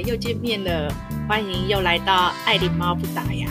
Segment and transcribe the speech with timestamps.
[0.00, 0.92] 又见面了，
[1.28, 3.46] 欢迎又来到爱琳猫不打烊。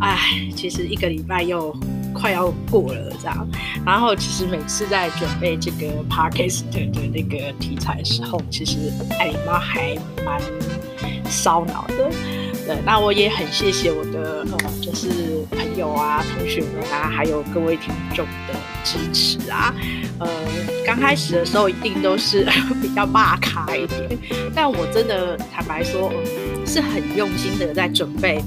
[0.00, 0.18] 哎，
[0.54, 1.74] 其实一个礼拜又
[2.12, 3.46] 快要过了，这样。
[3.86, 6.80] 然后其实每次在准备这个 podcast 的
[7.12, 10.40] 那个题材的时候，其实爱琳猫还蛮
[11.30, 12.10] 烧脑的。
[12.66, 18.54] 对，那我也很谢谢我的呃，就是朋友啊、同学们啊，还有各位听众的
[18.84, 19.74] 支持啊。
[20.20, 20.28] 呃，
[20.86, 22.46] 刚开始的时候一定都是
[22.80, 24.18] 比较骂咖一点，
[24.54, 28.40] 但我真的坦白说，嗯，是很用心的在准备，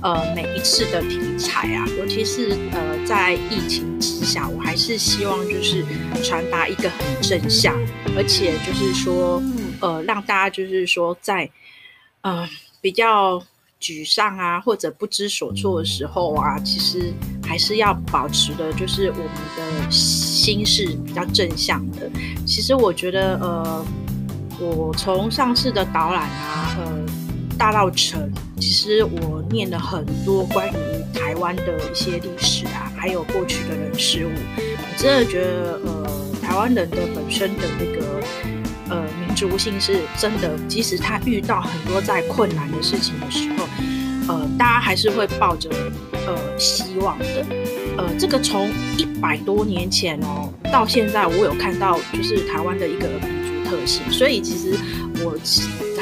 [0.00, 5.84] 呃，每一次的题材啊，尤其是呃，在疫情之下，我还是希望就是
[6.22, 7.74] 传达一个很正向，
[8.16, 9.42] 而且就是说，
[9.80, 11.50] 呃，让大家就是说在，
[12.22, 12.48] 呃，
[12.80, 13.42] 比较
[13.78, 17.12] 沮丧啊，或者不知所措的时候啊，其实
[17.46, 19.26] 还是要保持的，就是我们
[19.56, 22.10] 的心是比较正向的。
[22.46, 23.86] 其实我觉得，呃，
[24.58, 27.06] 我从上次的导览啊，呃，
[27.56, 28.16] 大稻埕，
[28.58, 30.72] 其实我念了很多关于
[31.18, 36.10] 台湾的一些历史啊，还有过去的人事物，我真的觉得，呃，
[36.42, 38.04] 台湾人的本身的那个。
[38.90, 43.66] 呃，民族性是真的，即使他遇到很多在困难的事情的时候，
[44.28, 45.70] 呃，大家还是会抱着
[46.26, 47.46] 呃希望的。
[47.96, 54.76] 呃，这个从一百多年前哦到现在，我有看到就是台湾的一个民族特性，所以其实
[55.24, 55.38] 我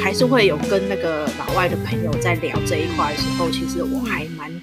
[0.00, 4.62] 还是会有跟那个老外的朋友在聊这一块的时候，其实我还蛮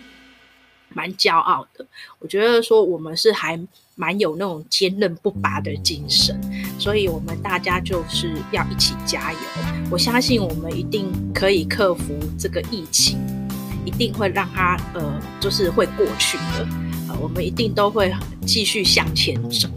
[0.92, 1.86] 蛮骄傲的。
[2.18, 3.60] 我觉得说我们是还
[3.96, 6.40] 蛮有那种坚韧不拔的精神。
[6.80, 9.38] 所以，我们大家就是要一起加油。
[9.92, 13.20] 我相信我们一定可以克服这个疫情，
[13.90, 15.02] 一定会让它呃，
[15.40, 16.68] 就是会过去的。
[17.08, 18.14] 呃，我们一定都会
[18.46, 19.68] 继续向前走。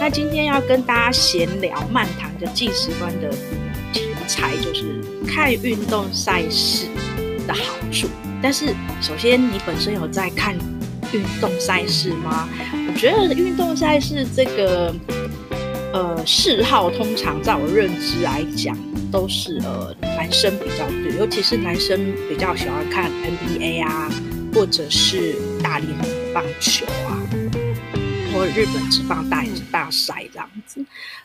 [0.00, 3.28] 那今天要跟大家闲聊漫谈的计时观的
[3.92, 6.86] 题材，就是看运动赛事
[7.48, 8.06] 的好处。
[8.40, 8.68] 但是，
[9.00, 10.54] 首先你本身有在看
[11.12, 12.48] 运动赛事吗？
[12.88, 14.94] 我觉得运动赛事这个。
[15.92, 18.74] 呃，嗜好通常在我认知来讲，
[19.10, 24.10] 都是呃男生比较对，尤其是男生比较喜欢看 NBA 啊，
[24.54, 27.20] 或者是大联盟棒球啊，
[28.32, 30.82] 或日本职棒大大赛这样子。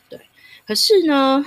[0.10, 0.20] 对，
[0.68, 1.46] 可是呢，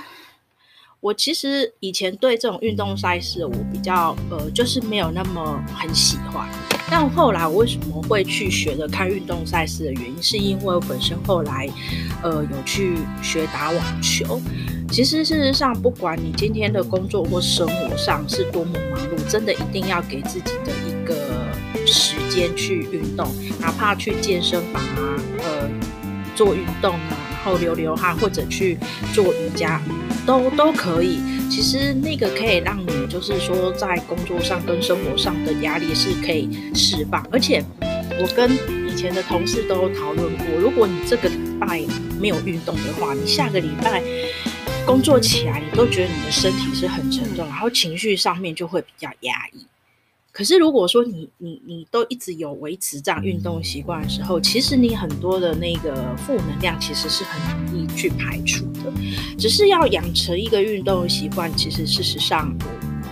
[1.01, 6.47] 我其实以前对这种运动赛事，我比较呃，就是没有那么很喜欢。
[6.91, 11.67] 但后来我为什么会去学着看运动赛事的原因，是因为我本身后来，
[12.21, 14.39] 呃，有去学打网球。
[14.91, 21.15] 其实事实上，不管你今天的工作或生活上是多么忙碌，真的一定要给自己的一个
[21.87, 23.27] 时间去运动，
[23.59, 25.67] 哪怕去健身房啊，呃，
[26.35, 28.77] 做运动啊，然后流流汗，或者去
[29.15, 29.81] 做瑜伽，
[30.25, 31.19] 都都可以。
[31.49, 38.51] 其实那个可以让你，就是说在工作上跟生活上的压力是可以释放，而且我跟
[38.89, 41.81] 以前的同事都讨论过，如果你这个礼拜
[42.19, 44.01] 没有运动的话，你下个礼拜
[44.85, 49.65] 工作起来，你都觉得你的身体是很沉重，然后情绪上面就会比较压抑。
[50.31, 58.91] 可是如果说你你你都一直有维持这样运动习惯的时候，其实你很多的那个负能量其实是很容易去排除的。
[59.37, 62.55] 只是要养成一个运动习惯，其实事实上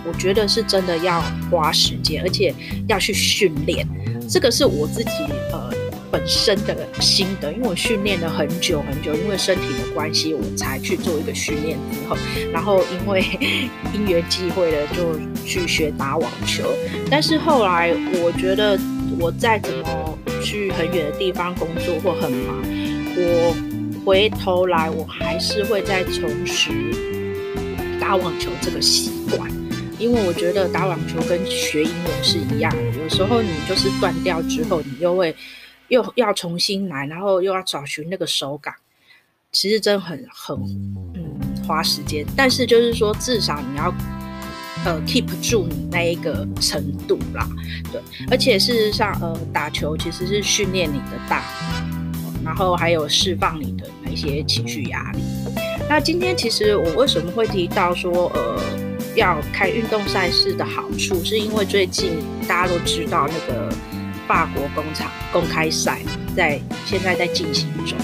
[0.04, 2.54] 我我觉得是真的要花时间，而且
[2.88, 3.86] 要去训练。
[4.28, 5.10] 这个是我自己
[5.52, 5.69] 呃。
[6.10, 12.16] 本身的心得，因为我训练了很久很久，因为身体的关系，我才去做一个训练之后，
[12.52, 13.24] 然后因为
[13.94, 16.64] 因缘际会的就去学打网球。
[17.10, 18.78] 但是后来我觉得，
[19.20, 22.60] 我再怎么去很远的地方工作或很忙，
[23.16, 23.54] 我
[24.04, 26.70] 回头来我还是会再重拾
[28.00, 29.48] 打网球这个习惯，
[29.98, 35.32] 因为我觉得打网球跟学英文是一样的，有时候你就是断掉之后，你又会。
[35.90, 38.72] 又要重新来，然后又要找寻那个手感，
[39.52, 40.56] 其实真的很很
[41.14, 42.24] 嗯花时间。
[42.36, 43.92] 但是就是说，至少你要
[44.84, 47.44] 呃 keep 住你那一个程度啦，
[47.92, 48.00] 对。
[48.30, 55.20] 而且事实上，呃，打球其实是训练你的大脑，然后还有释放你的那些情绪压力。
[55.88, 58.62] 那今天其实我为什么会提到说，呃，
[59.16, 62.12] 要开运动赛事的好处，是因为最近
[62.46, 63.74] 大家都知道那个。
[64.30, 65.98] 法国工厂公开赛
[66.36, 66.56] 在
[66.86, 67.98] 现在在进行中。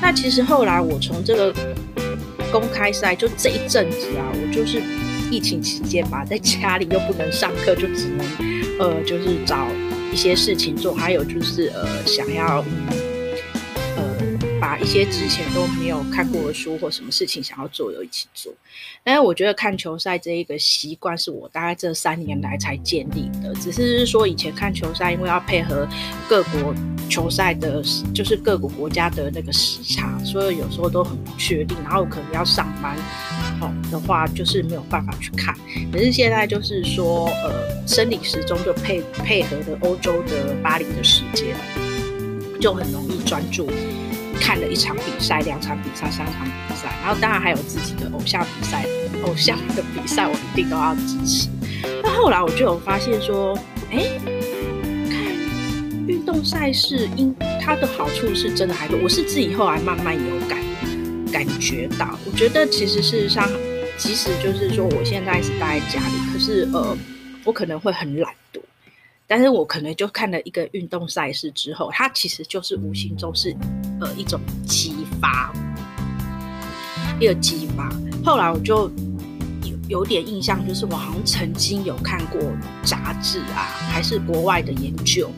[0.00, 1.52] 那其实后来我从这个
[2.52, 4.80] 公开赛就这一阵子啊，我就是
[5.28, 8.24] 疫情期间吧，在家里又不能上课，就只能
[8.78, 9.66] 呃就是找
[10.12, 12.64] 一些事情做，还有就是呃想要
[14.70, 18.52] 把一些之前都没有看过的书或什么事情想要做又一起做。
[19.02, 25.88] 但是我觉得看球赛这一个习惯是我大概这三年来才建立的，只是说以前看球赛因为要配合
[26.28, 26.72] 各国
[27.08, 27.82] 球赛的，
[28.14, 32.96] 就是各个国家的那个时差，所以有时候都很不确定，然后可能要上班
[33.60, 35.52] 哦的话，就是没有办法去看。
[35.90, 41.56] 可是现在就是说，呃，生理时钟就配配合的欧洲的巴黎的时间。
[42.60, 43.66] 就很容易专注
[44.40, 48.84] 看了一场比赛、两场比赛、三场比赛，然后当然还有自己的偶像比赛、
[49.24, 51.48] 偶像的比赛，我一定都要支持。
[52.02, 53.56] 那后来我就有发现说，
[53.90, 54.06] 哎、
[56.08, 58.98] 运动赛事，因它的好处是真的还多。
[59.02, 60.58] 我是自己后来慢慢有感
[61.30, 63.48] 感觉到，我觉得其实事实上，
[63.96, 66.96] 即使就是说我现在是待在家里，可是呃，
[67.44, 68.32] 我可能会很懒。
[69.30, 73.56] 但是我可能就看了一个运动赛事之后，它其实就是无形中是
[74.00, 75.52] 呃一种激发，
[77.20, 77.88] 一个激发。
[78.24, 78.90] 后来我就
[79.62, 82.40] 有有点印象，就是我好像曾经有看过
[82.82, 85.30] 杂志啊，还是国外的研究，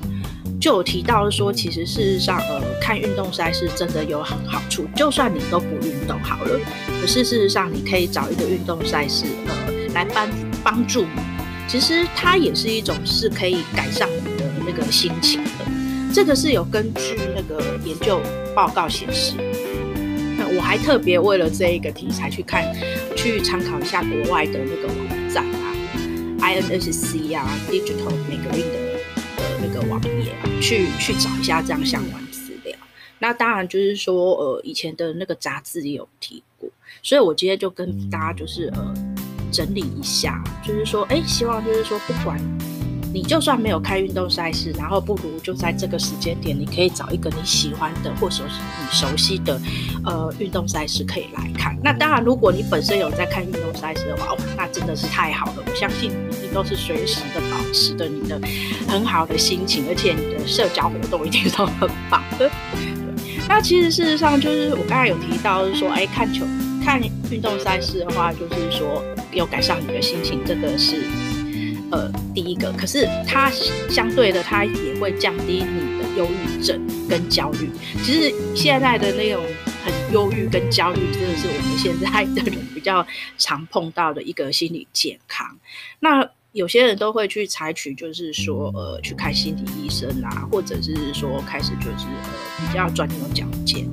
[0.59, 6.59] 就有提到说，其实事实上呃看运动赛事真的有很好处，就算你都不运动好了，
[6.99, 10.27] 可是事实上你可以找一个运动赛事呃来帮
[10.65, 11.31] 帮助你。
[11.69, 15.64] 其实它也是一种是可以改善你的那个心情的，
[16.12, 18.20] 这个是有根据那个研究
[18.55, 19.35] 报告显示。
[20.37, 22.64] 那我还特别为了这一个题材去看，
[23.17, 25.75] 去参考一下国外的那个网站啊
[26.41, 28.93] ，INSC 啊，Digital Magazine 的
[29.37, 32.76] 的那个网页啊，去去找一下这样相关资料。
[33.19, 36.69] 那当然就是说，呃，以前的那个杂志也有提过，
[37.03, 39.12] 所以我今天就跟大家就是呃。
[39.53, 42.41] 整理一下，就是说，哎，希望就是说，不管
[43.13, 49.61] 你就算没有开运动赛事，然后不如就在这个时间点，你可以找一个你喜欢的或者你熟悉的
[50.07, 51.77] 呃运动赛事可以来看。
[51.85, 55.63] 那当然，如果你本身有在看运动赛事的话，哦，那真的是太好了。
[55.67, 58.41] 我相信你一定都是随时的保持的你的
[58.89, 62.25] 很好的心情，而且你的社交活动一定都很棒。
[63.47, 66.47] 那其实事实上就是我刚才有提到，就是说，哎，看球。
[66.85, 67.01] 看
[67.31, 69.01] 运动赛事的话，就是说
[69.32, 71.05] 有改善你的心情，这个是
[71.90, 72.73] 呃第一个。
[72.73, 73.50] 可是它
[73.88, 77.70] 相对的，它也会降低你的忧郁症跟焦虑。
[78.05, 79.43] 其实现在的那种
[79.84, 83.06] 很忧郁跟焦虑，真的是我们现在的人比较
[83.38, 85.58] 常碰到的一个心理健康。
[86.00, 93.88] 那有些人都会去采取，就是说呃去看心理医生啊，或者是说开始就是呃比较钻牛角尖。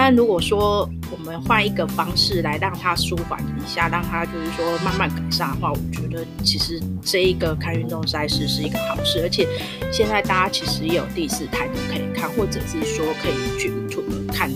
[0.00, 9.44] 但如果说我们换一个方式来让他舒缓一下，让他就是说慢慢改善的话，我觉得其实这一个看运动赛事是一个好事，而且
[9.92, 14.48] 现在大家其实有第四台都可以看，或者是说可以去 YouTube 看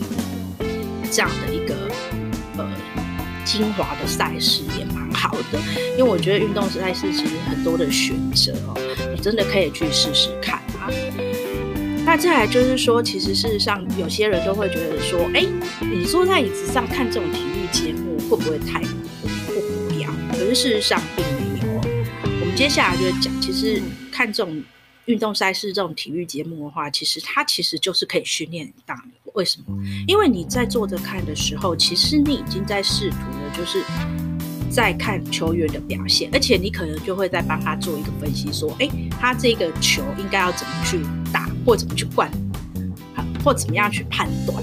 [1.11, 1.75] 这样的一个
[2.57, 2.71] 呃
[3.45, 5.59] 精华的赛事也蛮好的，
[5.99, 8.79] 因为我觉得运动赛事其实很多的选择哦，
[9.13, 10.63] 你真的可以去试试看。
[12.15, 15.47] 那再来就是说，其实事实上，有些人都会觉得说，哎，
[15.81, 20.11] 你坐在椅子上看这种体育节目，会不会太不无聊？
[20.31, 21.81] 可是事实上并没有。
[22.39, 23.81] 我们接下来就是讲，其实
[24.11, 24.63] 看这种
[25.07, 29.05] 运动赛事、这种体育节目的话，其实它其实就是可以训练大脑。
[29.33, 29.75] 为什么？
[30.07, 33.83] 因为你在坐着看的时候，其实你已经在试图的，就是
[34.73, 38.89] 在看球员的表现，而且你可能就会再帮他做一个分析，说，哎，
[39.21, 40.99] 他这个球应该要怎么去
[41.33, 41.49] 打。
[41.65, 42.29] 或怎么去灌，
[43.45, 44.61] 或怎么样去判断？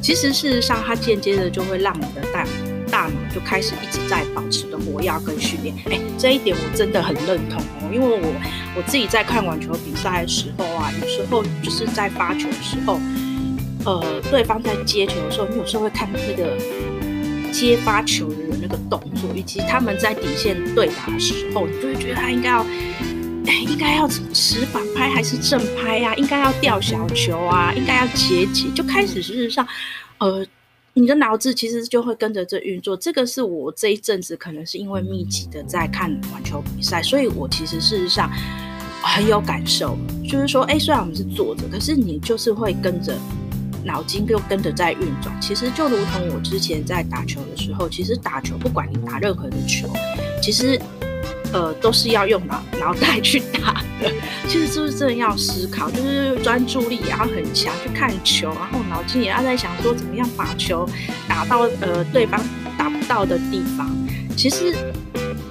[0.00, 2.46] 其实事实上，他间接的就会让你的大
[2.88, 5.74] 大脑就开始一直在保持的活跃跟训练。
[5.86, 8.32] 哎，这一点我真的很认同哦，因为我
[8.76, 13.00] 我自己在看网球比赛的时候啊，有时候就是在发球的时候，
[13.84, 16.56] 呃，对方在接球的时候，你有时候会看那个
[17.52, 22.66] 接发球的那个动作，以及他们在底线对打的时候，你就会觉得他应该要。
[23.66, 26.14] 应该要持反拍还是正拍啊？
[26.16, 27.72] 应该要吊小球啊？
[27.74, 28.70] 应该要截击？
[28.72, 29.66] 就开始事实上，
[30.18, 30.44] 呃，
[30.92, 32.94] 你的脑子其实就会跟着这运作。
[32.96, 38.30] 这个是我这一阵子可能是因为密集的在看网球比赛，所以我其实事实上
[39.02, 39.96] 很有感受。
[40.28, 43.16] 就是说，哎，虽然我们是坐着，可是你就是会跟着
[43.84, 45.34] 脑筋就跟着在运转。
[45.40, 49.88] 其实就如同我之前在打球的时候，其实打球不管你打任何的球，
[50.42, 50.80] 其实。
[51.50, 54.12] 呃，都是要用脑脑袋去打的，
[54.46, 60.86] 其实就是真的要思考，就是专注力也要很强，去看球，然后脑筋也要在想说怎么样把球
[61.26, 62.38] 打到呃对方
[62.76, 63.90] 打不到的地方。
[64.36, 64.74] 其实，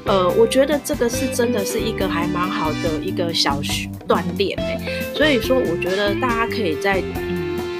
[0.05, 3.59] 呃，我觉得这个是真的是一个还蛮好的一个小
[4.07, 5.03] 锻炼诶。
[5.15, 7.01] 所以说，我觉得大家可以在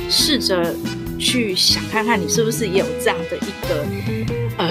[0.10, 0.76] 试着
[1.20, 3.86] 去想看看你是不是也有这样的一个
[4.58, 4.70] 呃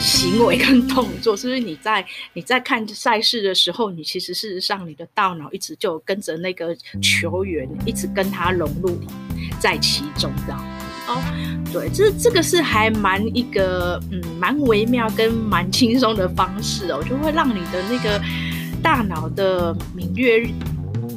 [0.00, 8.98] 行为跟动作，是不是你在你在看赛事的时候，你其实事实上你的大脑一直就跟着那个球员，一直跟他融入
[9.58, 10.54] 在其中的
[11.08, 11.20] 哦。
[11.72, 18.20] 对，这这个是还蛮一个嗯蛮微妙跟蛮轻松的方式哦，就会让你的那个
[18.82, 20.54] 大脑的敏锐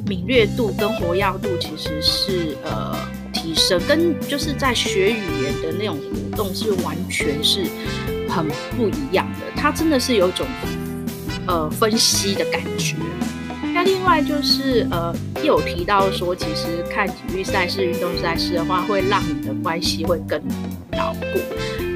[0.06, 2.96] 敏锐度跟活跃度其实是呃。
[3.32, 7.64] 提升跟就是在学语言的那种活动是完全是
[8.28, 8.46] 很
[8.76, 10.46] 不一样的，它真的是有一种
[11.46, 12.96] 呃分析的感觉。
[13.74, 20.40] 那另外就是呃，有提到说，其实看体育赛事、运动赛事的话，会让你的关系会更
[20.92, 21.40] 牢固。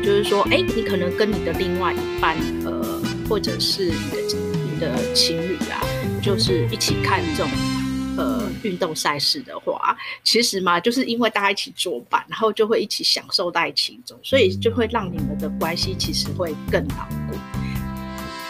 [0.03, 5.85] 就是说，哎，你可能跟你的另外一半，呃，或者是你的你的情侣啊，
[6.23, 7.76] 就是一起看这种。
[8.67, 17.39] 运动赛事的话，其实嘛，就是因为大家一起作伴，然后就会一起享受在其中，所以就会让你们的关系其实会更牢固。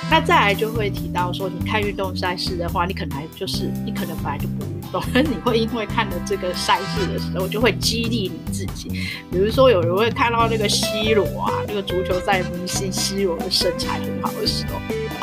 [0.08, 8.88] 那再来就会提到说，你看运动赛事的话，你可能就是你可能本来就不运动，但 你会因为看了这个赛事的时候，就会激励你自己。
[9.32, 14.76] 比如说，有人会看到那个 C 罗啊，那个足球赛明星 C 罗的身材很好的时候，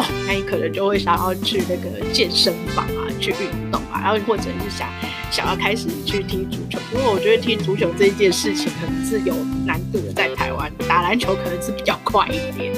[0.03, 4.01] 哦，那你可能就会想要去那个健身房啊，去运动啊。
[4.03, 4.89] 然后或者是想
[5.31, 9.33] 想要开始去踢足球，因为我觉得踢足球这一件事情可能是有
[9.65, 12.73] 难度的，在台湾打篮球可能是比较快一点。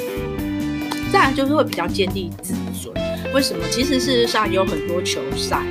[1.12, 2.94] 再来就是会比较建立自尊，
[3.34, 3.66] 为什么？
[3.72, 5.62] 其实事实上有很多球赛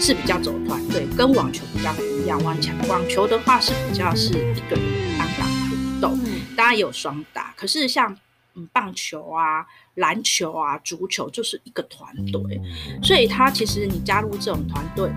[0.00, 2.42] 是比较走团队，跟网球比较不一样。
[2.44, 6.18] 网球网球的话是比较是一个人单打独斗，
[6.56, 8.16] 当然也有双打，可是像。
[8.54, 12.60] 嗯，棒球啊，篮球啊，足球就是一个团队，
[13.02, 15.10] 所以他其实你加入这种团队，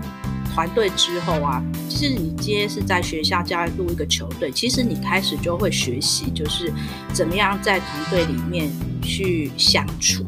[0.54, 6.72] 团队之后啊，其实你今天是在学校加入一个球队，其实你开始就会学习，就是
[7.12, 8.70] 怎么样在团队里面
[9.02, 10.24] 去相处，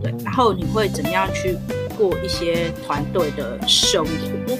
[0.00, 1.56] 对，然后你会怎么样去
[1.96, 4.58] 过一些团队的生活，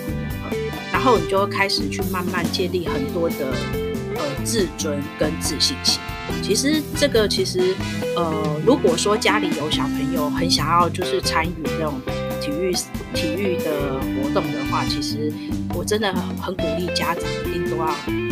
[0.92, 3.97] 然后你就会开始去慢慢建立很多的呃
[4.44, 6.00] 自尊跟自信心。
[6.42, 7.74] 其实这个其实，
[8.16, 12.00] 呃，如果说家里有小朋友很想要就是参与这种
[12.40, 12.72] 体育
[13.14, 15.32] 体育的活动的话，其实
[15.74, 17.86] 我真的很很鼓励家长一定都要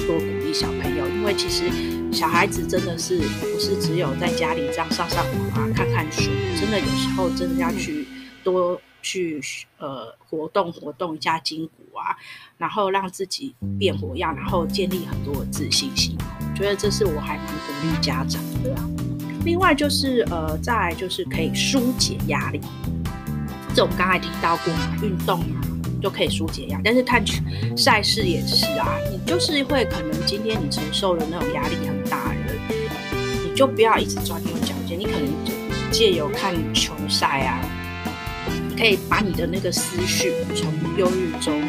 [0.06, 1.64] 多鼓励小朋友，因为其实
[2.12, 8.06] 小孩子真的是不是只有在家里这样上上网啊、看看书，真的有时候真的要去
[8.44, 9.40] 多去
[9.78, 12.16] 呃活动活动一下筋骨啊，
[12.58, 16.16] 然后让自己变活样，然后建立很多的自信心。
[16.40, 18.88] 我觉得这是我还蛮鼓励家长的啊。
[19.44, 22.60] 另外就是呃，再就是可以疏解压力。
[23.74, 25.60] 这我们刚才提到过嘛，运动啊
[26.02, 26.82] 就可以疏解压力。
[26.84, 27.22] 但是看
[27.76, 32.54] 赛事也是啊，你就是会可能今天你承受的那种压力很大的，
[33.44, 34.98] 你就不要一直钻牛角尖。
[34.98, 35.28] 你可能
[35.92, 37.60] 借由看球赛啊，
[38.76, 41.60] 可以把你的那个思绪从忧郁中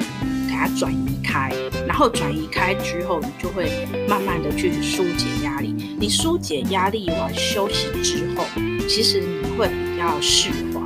[0.48, 1.52] 给它转移开。
[1.88, 5.74] 然后转移开之后，你就会慢慢的去疏解压力。
[6.00, 8.44] 你疏解压力完休息之后，
[8.88, 10.82] 其实你会比较释怀，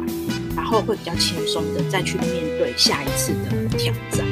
[0.56, 4.26] 然后会比较轻松的再去面对下一次的挑战。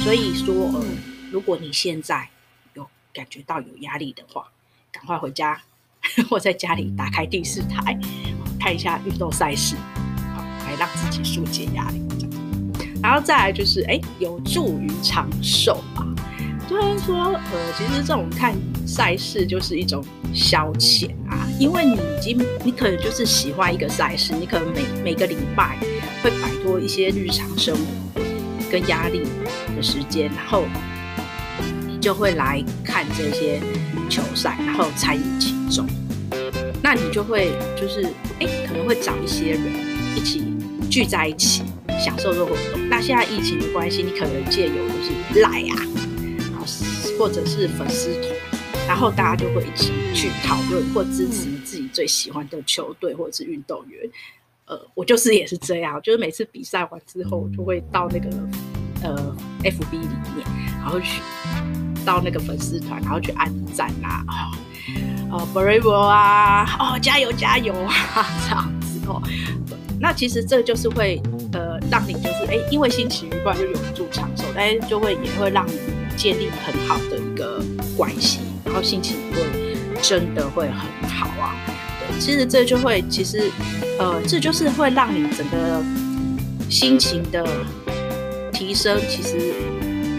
[0.00, 0.84] 所以说，呃，
[1.30, 2.28] 如果你现在
[2.74, 4.48] 有感觉到有压力的话，
[4.90, 5.60] 赶快回家
[6.28, 7.98] 或在家里打开第四台，
[8.58, 9.76] 看一下运动赛事，
[11.18, 12.02] 来让自己疏解压力。
[13.02, 16.04] 然后再来就是，哎，有助于长寿啊。
[16.68, 18.54] 就是说，呃，其实这种看
[18.86, 25.78] 赛事就是一种消遣啊，因为你已经，你可能就是喜欢一个赛事，你可能每每个礼拜
[26.22, 28.20] 会摆脱一些日常生活
[28.70, 29.22] 跟压力
[29.74, 30.64] 的时间，然后
[31.86, 33.60] 你就会来看这些
[34.10, 35.86] 球赛，然后参与其中。
[36.82, 38.04] 那你就会就是，
[38.40, 39.62] 哎，可能会找一些人
[40.14, 40.42] 一起
[40.98, 41.62] 聚在一起。
[42.04, 42.88] 享受这个活动。
[42.88, 45.78] 那现在疫情的关系，你可能借由就是赖啊，
[46.50, 46.66] 然后
[47.16, 54.10] 或者是粉丝团，然后大家就会一起去讨论或支持自己最喜欢的球队或者是运动员。
[54.66, 58.28] 呃，我就是也是这样，就是每次比赛完之后，就会到那个
[59.04, 60.44] 呃 FB 里面，
[60.80, 61.20] 然后去
[62.04, 64.24] 到那个粉丝团，然后去按赞啊，
[65.30, 67.94] 哦，Bravo 啊，哦，加油加油啊，
[68.48, 69.22] 这样子哦。
[70.00, 71.20] 那其实这就是会。
[71.54, 75.72] 呃，让你就是哎，因为心情愉快就有助长寿，但是就会也会让你
[76.14, 77.64] 建立很好的一个
[77.96, 79.42] 关系，然后心情会
[80.02, 81.56] 真的会很好啊。
[81.66, 83.50] 对，其实这就会，其实
[83.98, 85.82] 呃，这就是会让你整个
[86.68, 87.42] 心情的
[88.52, 89.54] 提升，其实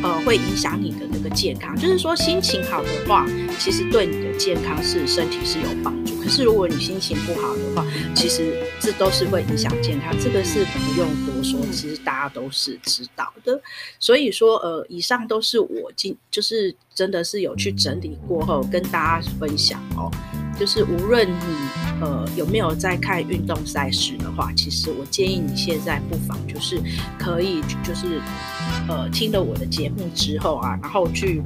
[0.01, 1.75] 呃会影响你的那个健康。
[1.75, 3.23] 就是说心情好的话，
[3.59, 6.18] 其实对你的健康是身体是有帮助。
[6.29, 10.13] 是如果你心情不好的话，其实这都是会影响健康。
[10.19, 13.59] 这个是不用多说，其实大家都是知道的。
[13.99, 20.11] 所以说，呃，以上都是我今就是真的是有去整理过后跟大家分享哦。
[20.59, 21.55] 就是无论你
[22.01, 26.81] 呃有没有在看运动赛事的话，其实我建议你现在不妨就是
[27.17, 28.21] 可以就是
[28.89, 31.41] 呃听了我的节目之后啊，然后去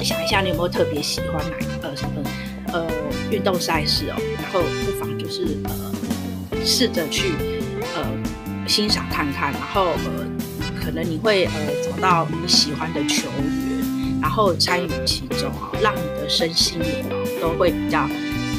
[0.00, 2.22] 想一下你有没有特别喜欢哪一个什么
[2.74, 2.86] 呃
[3.30, 5.70] 运动赛事哦，然后不妨就是呃
[6.64, 7.32] 试着去
[7.94, 8.04] 呃
[8.66, 10.26] 欣赏看看，然后呃
[10.78, 11.52] 可能你会呃
[11.88, 18.08] 找到你喜欢的球员，然后参与其中啊，让你的身心灵哦都会比较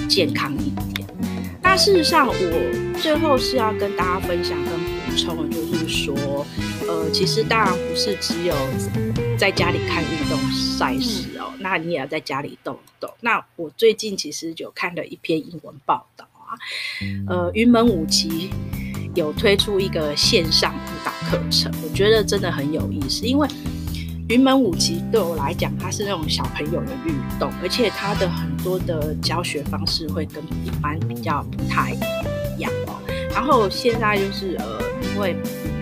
[0.08, 1.08] 健康一点。
[1.62, 2.34] 那事实上，我
[3.02, 6.46] 最后是要跟大家分享跟补充的，就是说，
[6.88, 8.56] 呃，其实当然不是只有
[9.38, 13.12] 在家里看运动赛事哦，那你也要在家里动一动。
[13.22, 16.58] 那我最近其实就看了一篇英文报道啊，
[17.28, 18.50] 呃，云门舞集
[19.14, 23.48] 有推出一个线上舞蹈课程，我觉得真的很有意思，因为。
[24.28, 33.00] 云门舞集对我来讲，它是那种小朋友的运动，而且它的很多的教学方式会跟一般比较不太一样哦。
[33.30, 34.82] 然后现在就是呃，
[35.14, 35.36] 因为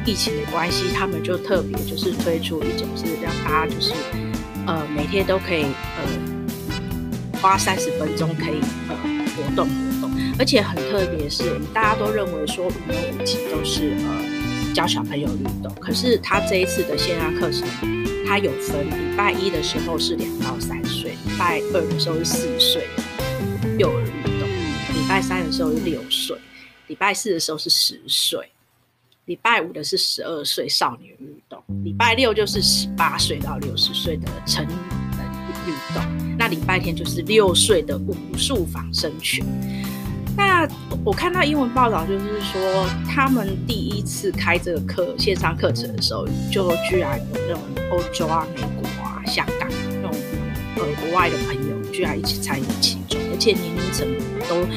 [0.05, 3.93] 疫情的关系，他们就特别就是推出一种是让大家就是
[4.67, 8.95] 呃每天都可以呃花三十分钟可以呃
[9.36, 17.67] 活动活动，而且很特别是我们，大家都认为说云门舞集都是呃教小朋友运动，可是他这一次的线上课程。
[18.25, 22.88] 它有分，礼拜一的时候是两到三岁，礼拜二的时候是四岁
[23.77, 26.36] 幼儿运动，礼拜三的时候是六岁，
[26.88, 28.50] 礼拜四的时候是十岁，
[29.25, 34.75] 礼拜五的是十二岁少年运动，礼拜六就是十八岁到六十岁的成人
[35.65, 39.46] 运动，那礼拜天就是六岁的武术仿生拳。
[40.36, 40.68] 那
[41.06, 50.12] 我看到英文报道，就是说他们第一次开这个课线上课程的时候，就居然有那种欧洲啊、美国啊、香港啊那种
[50.75, 54.05] 呃国外的朋友，居然一起参与其中，而且年龄层
[54.50, 54.68] 都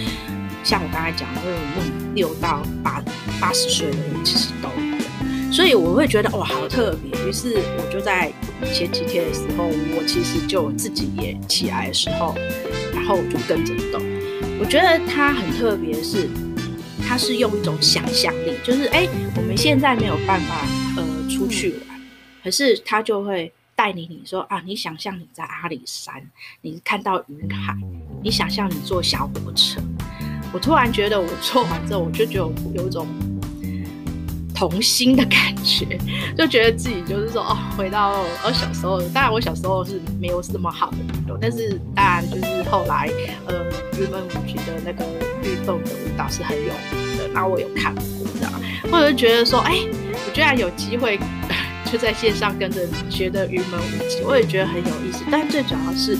[0.63, 3.26] 像我刚才讲的那种六到八八
[3.57, 7.11] 十岁的人，其实都有，所以我会觉得哇，好特别。
[7.27, 8.31] 于是我就在
[8.75, 9.67] 前几天的时候，
[9.97, 12.35] 我其实就自己也起来的时候，
[12.93, 14.03] 然后就跟着动。
[14.61, 16.29] 我觉得它很特别，是
[17.09, 20.67] 它是用一种想象力，就是哎，我们现在没有办法
[20.99, 22.01] 呃出去玩，
[22.45, 26.15] 可是它就会带领你说啊，你想象你在阿里山，
[26.61, 27.75] 你看到云海，
[28.23, 29.81] 你想象你坐小火车。
[30.53, 33.07] 我突然觉得我做完之后，我就觉得有一种。
[34.57, 35.87] 童心的感觉，
[36.37, 39.01] 就觉得自己就是说哦，回到我小时候。
[39.13, 43.09] 当然，我小时候是没有这么好的运动，但是当然就是后来，
[43.47, 43.55] 呃，
[44.01, 45.05] 云门舞曲的那个
[45.43, 47.29] 运动的舞蹈是很有名的。
[47.33, 48.03] 那我有看过
[48.41, 48.51] 的，
[48.91, 49.75] 或者觉得说，哎，
[50.27, 51.19] 我居然有机会
[51.93, 55.23] 就在线上跟着学的云门舞集，我也觉得很有意思。
[55.31, 56.19] 但最主要是。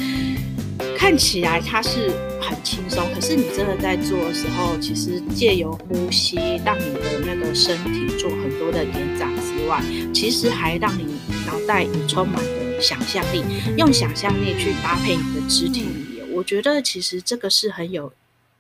[0.99, 2.11] 看起来它是
[2.49, 9.83] 很轻松，可是你真的在做的时候，其实借由呼吸，让你的那个身体做很多的延展之外，
[10.15, 11.05] 其实还让你
[11.47, 13.43] 脑袋也充满了想象力，
[13.77, 16.27] 用想象力去搭配你的肢体语言。
[16.33, 18.13] 我觉得其实这个是很有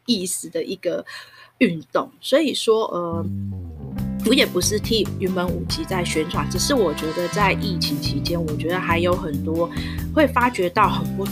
[0.06, 1.04] 意思的一个
[1.58, 2.10] 运动。
[2.20, 3.26] 所以说，呃，
[4.26, 9.70] 我也不是替云门舞集在宣传，只是我觉得在疫情期间，我觉得还有很多
[10.14, 11.26] 会发觉到很多。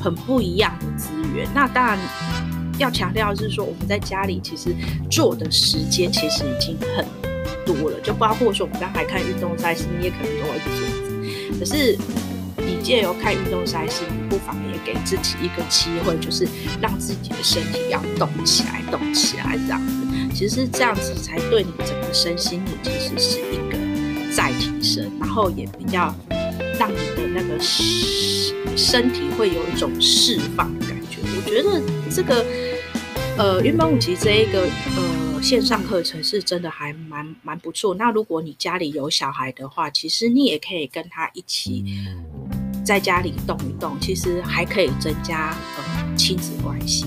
[0.00, 1.98] 很不一样的资源，那当然
[2.78, 4.74] 要强调是说，我们在家里其实
[5.10, 7.04] 做的时间其实已经很
[7.66, 11.58] 多了，就包括说我们刚才看运动赛事，你也可能都会去做。
[11.58, 11.98] 可是
[12.56, 16.48] 你借由看运动赛事，你不妨也给自己一个机会，就是
[16.80, 19.94] 让自己的身体要动起来，动起来这样子。
[20.32, 23.76] 其实这样子才对你整个身心灵其实是一个
[24.34, 26.14] 再提升，然后也比较
[26.80, 27.60] 让你的那个。
[28.76, 32.46] 身体会有一种释放的感觉，我觉得这个
[33.36, 37.94] 呃云门舞集这一个呃线上课程是真的还蛮蛮不错。
[37.96, 41.84] 那如果你家里有小孩的话，其实你也可以跟他一起
[42.82, 47.04] 在家里动一动，其实还可以增加呃亲子关系。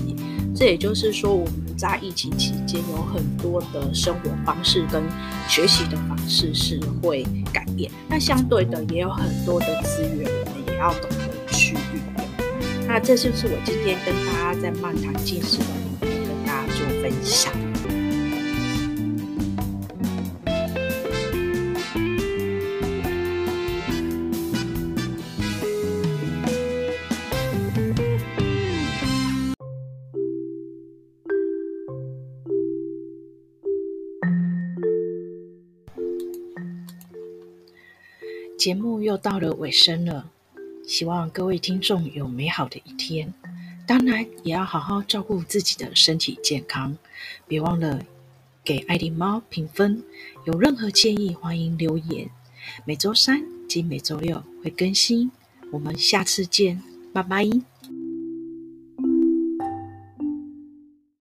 [0.54, 5.02] 这也就是说，我们在疫情期间有很多的生活方式跟
[5.48, 11.34] 学习的方式是会改变，那相对的也有很多的资源，我们也要懂得。
[11.54, 17.52] 去运用，那这就是我今天跟大家在漫谈近视的里面跟大家做分享。
[38.64, 40.30] 节目又到了尾声了，
[40.88, 43.34] 希望各位听众有美好的一天。
[43.86, 46.96] 当然，也要好好照顾自己的身体健康。
[47.46, 48.06] 别忘了
[48.64, 50.02] 给爱丽猫评分。
[50.46, 52.30] 有任何建议，欢迎留言。
[52.86, 55.30] 每周三及每周六会更新。
[55.70, 57.46] 我们下次见，拜拜。